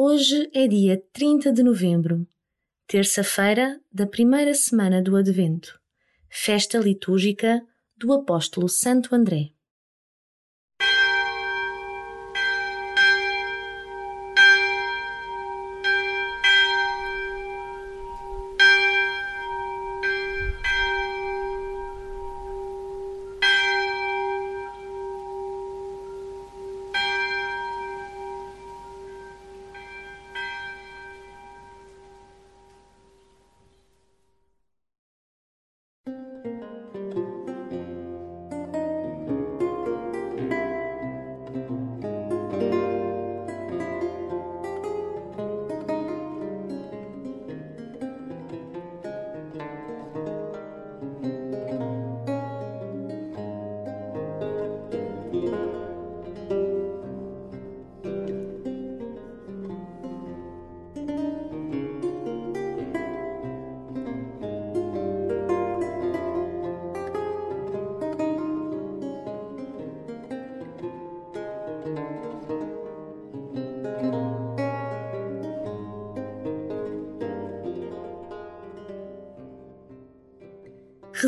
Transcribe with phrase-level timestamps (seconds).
[0.00, 2.24] Hoje é dia 30 de novembro,
[2.86, 5.76] terça-feira da primeira semana do Advento,
[6.30, 7.60] festa litúrgica
[7.96, 9.50] do Apóstolo Santo André.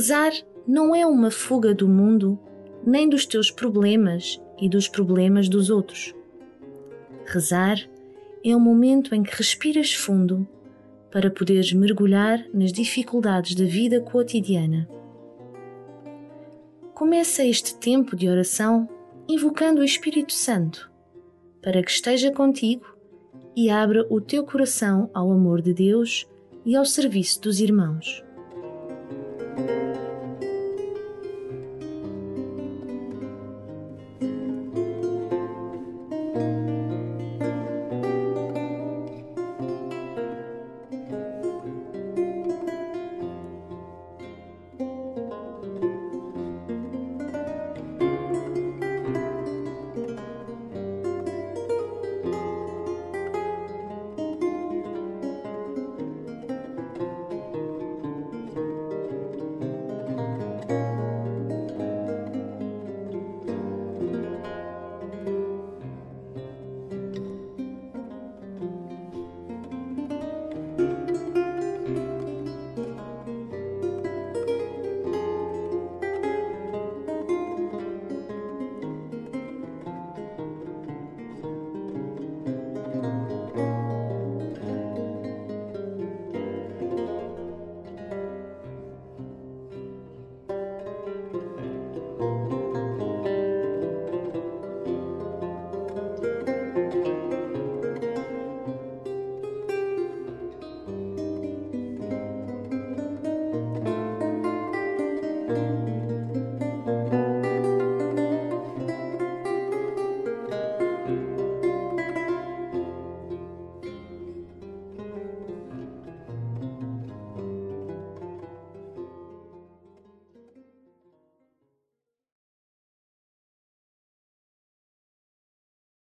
[0.01, 0.33] Rezar
[0.67, 2.39] não é uma fuga do mundo,
[2.87, 6.15] nem dos teus problemas e dos problemas dos outros.
[7.27, 7.77] Rezar
[8.43, 10.49] é um momento em que respiras fundo
[11.13, 14.89] para poderes mergulhar nas dificuldades da vida cotidiana.
[16.95, 18.89] Começa este tempo de oração
[19.29, 20.91] invocando o Espírito Santo
[21.61, 22.87] para que esteja contigo
[23.55, 26.27] e abra o teu coração ao amor de Deus
[26.65, 28.25] e ao serviço dos irmãos.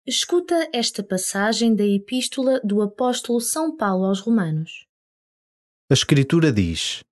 [0.06, 4.86] Escuta esta passagem da Epístola do Apóstolo São Paulo aos Romanos.
[5.90, 7.02] A Escritura diz: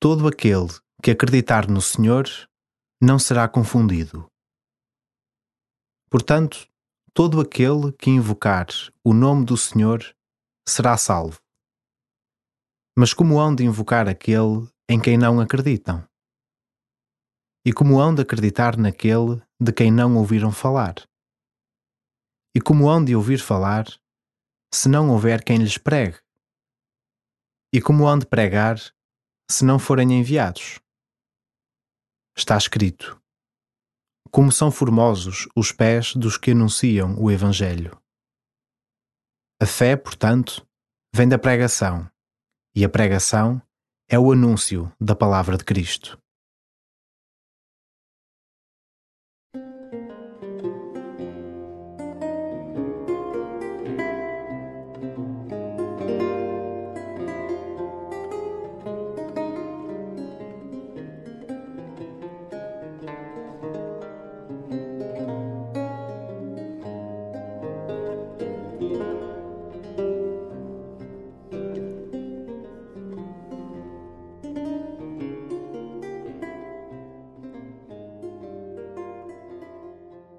[0.00, 0.68] Todo aquele
[1.02, 2.24] que acreditar no Senhor
[2.98, 4.26] não será confundido.
[6.08, 6.66] Portanto,
[7.12, 8.68] todo aquele que invocar
[9.04, 10.00] o nome do Senhor
[10.66, 11.38] será salvo.
[12.96, 16.02] Mas como hão de invocar aquele em quem não acreditam?
[17.62, 20.94] E como hão de acreditar naquele de quem não ouviram falar?
[22.56, 23.84] E como hão de ouvir falar,
[24.72, 26.18] se não houver quem lhes pregue?
[27.70, 28.78] E como hão de pregar,
[29.46, 30.80] se não forem enviados?
[32.34, 33.20] Está escrito:
[34.30, 38.00] Como são formosos os pés dos que anunciam o Evangelho.
[39.60, 40.66] A fé, portanto,
[41.14, 42.10] vem da pregação,
[42.74, 43.60] e a pregação
[44.08, 46.18] é o anúncio da palavra de Cristo.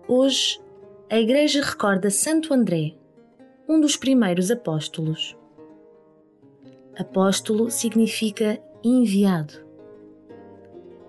[0.10, 0.58] Hoje,
[1.10, 2.96] a Igreja recorda Santo André,
[3.68, 5.36] um dos primeiros apóstolos.
[6.98, 9.66] Apóstolo significa enviado.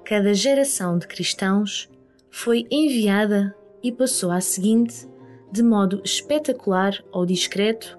[0.04, 1.88] Cada geração de cristãos
[2.28, 3.54] foi enviada
[3.84, 5.08] e passou à seguinte,
[5.52, 7.96] de modo espetacular ou discreto,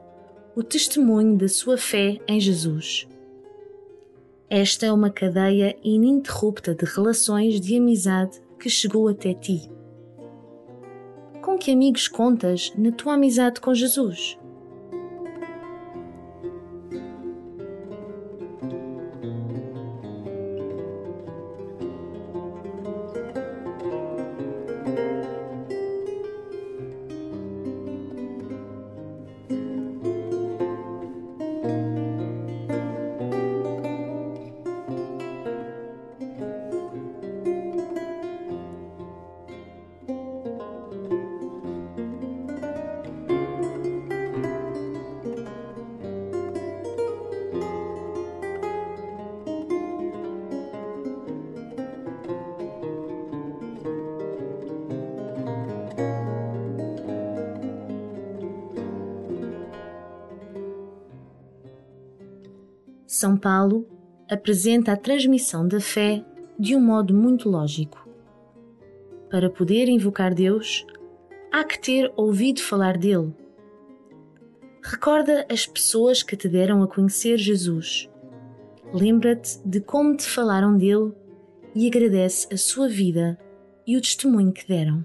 [0.53, 3.07] o testemunho da sua fé em Jesus.
[4.49, 9.78] Esta é uma cadeia ininterrupta de relações de amizade que chegou até ti.
[11.49, 14.37] Com que amigos contas na tua amizade com Jesus?
[63.11, 63.87] São Paulo
[64.29, 66.23] apresenta a transmissão da fé
[66.59, 68.07] de um modo muito lógico.
[69.31, 70.85] Para poder invocar Deus,
[71.51, 73.33] há que ter ouvido falar dele.
[74.83, 78.07] Recorda as pessoas que te deram a conhecer Jesus.
[78.93, 81.11] Lembra-te de como te falaram dele
[81.73, 83.39] e agradece a sua vida
[83.87, 85.03] e o testemunho que deram.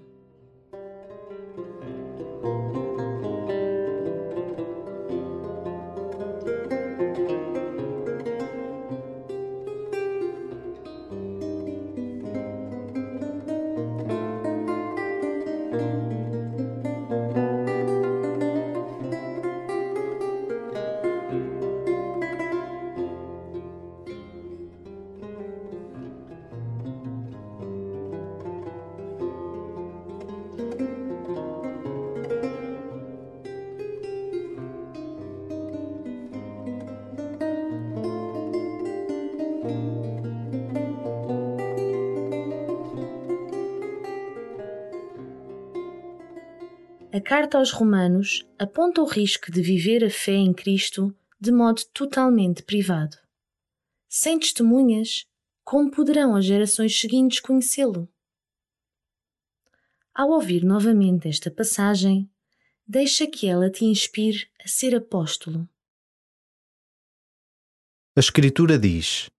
[47.14, 51.80] A carta aos Romanos aponta o risco de viver a fé em Cristo de modo
[51.92, 53.16] totalmente privado.
[54.08, 55.24] Sem testemunhas,
[55.62, 58.12] como poderão as gerações seguintes conhecê-lo?
[60.12, 62.28] Ao ouvir novamente esta passagem,
[62.84, 65.68] deixa que ela te inspire a ser apóstolo.
[68.16, 69.30] A Escritura diz: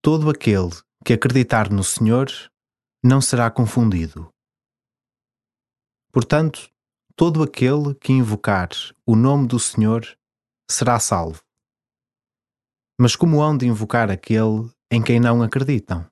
[0.00, 0.70] Todo aquele
[1.04, 2.28] que acreditar no Senhor
[3.02, 4.31] não será confundido.
[6.12, 6.70] Portanto,
[7.16, 8.68] todo aquele que invocar
[9.06, 10.02] o nome do Senhor
[10.70, 11.42] será salvo.
[13.00, 16.06] Mas como hão de invocar aquele em quem não acreditam?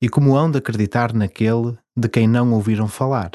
[0.00, 3.32] E como hão de acreditar naquele de quem não ouviram falar?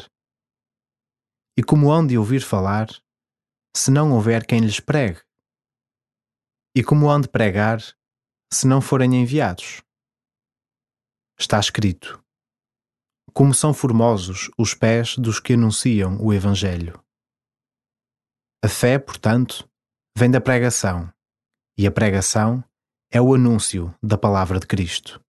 [1.58, 2.88] E como hão de ouvir falar,
[3.76, 5.20] se não houver quem lhes pregue?
[6.74, 7.80] E como hão de pregar,
[8.50, 9.82] se não forem enviados?
[11.38, 12.21] Está escrito:
[13.32, 17.02] como são formosos os pés dos que anunciam o Evangelho.
[18.64, 19.68] A fé, portanto,
[20.16, 21.12] vem da pregação,
[21.76, 22.62] e a pregação
[23.10, 25.21] é o anúncio da palavra de Cristo.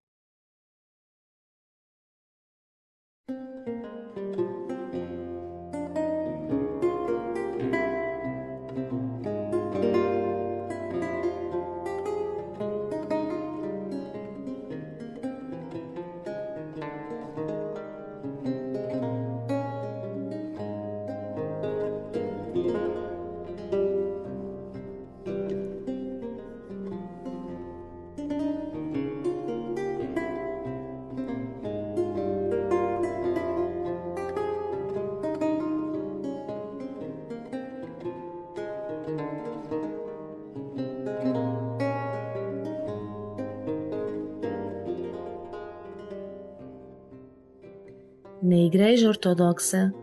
[48.52, 49.94] Na Igreja Ortodoxa,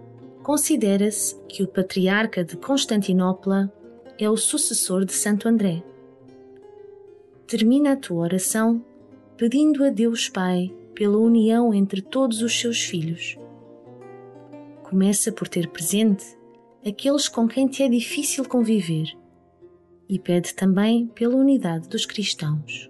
[0.42, 3.72] considera-se que o Patriarca de Constantinopla
[4.18, 5.84] é o sucessor de Santo André.
[7.46, 8.84] Termina a tua oração
[9.38, 13.38] pedindo a Deus Pai pela união entre todos os seus filhos.
[14.82, 16.26] Começa por ter presente
[16.84, 19.16] aqueles com quem te é difícil conviver
[20.10, 22.90] e pede também pela unidade dos cristãos.